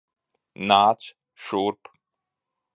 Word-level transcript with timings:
Nāc 0.71 1.11
šurp. 1.45 1.93